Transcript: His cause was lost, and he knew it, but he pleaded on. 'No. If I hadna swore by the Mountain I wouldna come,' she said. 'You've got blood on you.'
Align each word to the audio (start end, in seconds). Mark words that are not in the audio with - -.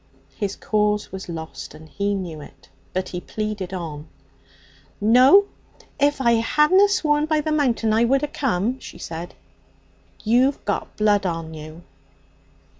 His 0.35 0.55
cause 0.55 1.11
was 1.11 1.29
lost, 1.29 1.75
and 1.75 1.87
he 1.87 2.15
knew 2.15 2.41
it, 2.41 2.69
but 2.91 3.09
he 3.09 3.21
pleaded 3.21 3.71
on. 3.71 4.07
'No. 4.99 5.45
If 5.99 6.19
I 6.19 6.37
hadna 6.41 6.89
swore 6.89 7.23
by 7.27 7.39
the 7.41 7.51
Mountain 7.51 7.93
I 7.93 8.05
wouldna 8.05 8.29
come,' 8.29 8.79
she 8.79 8.97
said. 8.97 9.35
'You've 10.23 10.65
got 10.65 10.97
blood 10.97 11.27
on 11.27 11.53
you.' 11.53 11.83